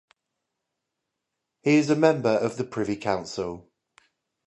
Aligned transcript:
He 1.61 1.75
is 1.75 1.91
a 1.91 1.95
member 1.95 2.29
of 2.31 2.57
the 2.57 2.63
Privy 2.63 2.95
Council. 2.95 3.69